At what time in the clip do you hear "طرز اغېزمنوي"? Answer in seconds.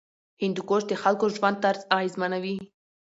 1.63-2.57